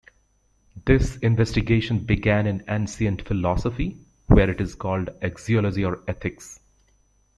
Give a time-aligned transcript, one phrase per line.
[0.85, 6.59] This investigation began in ancient philosophy, where it is called axiology or ethics.